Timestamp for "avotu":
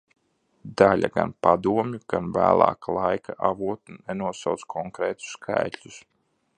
3.51-3.99